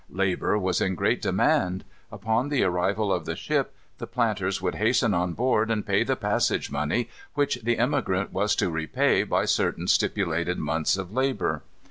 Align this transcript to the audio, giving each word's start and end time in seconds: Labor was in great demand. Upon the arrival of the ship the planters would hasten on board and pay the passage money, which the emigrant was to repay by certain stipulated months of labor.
Labor 0.09 0.57
was 0.57 0.81
in 0.81 0.95
great 0.95 1.21
demand. 1.21 1.83
Upon 2.11 2.49
the 2.49 2.63
arrival 2.63 3.13
of 3.13 3.25
the 3.27 3.35
ship 3.35 3.75
the 3.99 4.07
planters 4.07 4.59
would 4.59 4.73
hasten 4.73 5.13
on 5.13 5.33
board 5.33 5.69
and 5.69 5.85
pay 5.85 6.03
the 6.03 6.15
passage 6.15 6.71
money, 6.71 7.07
which 7.35 7.59
the 7.61 7.77
emigrant 7.77 8.33
was 8.33 8.55
to 8.55 8.71
repay 8.71 9.21
by 9.21 9.45
certain 9.45 9.87
stipulated 9.87 10.57
months 10.57 10.97
of 10.97 11.11
labor. 11.13 11.61